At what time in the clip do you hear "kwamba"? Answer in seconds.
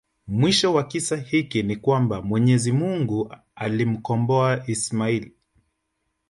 1.75-2.21